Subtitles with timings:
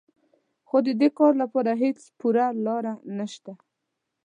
[0.67, 3.53] خو د دې کار لپاره هېڅ پوره لاره نهشته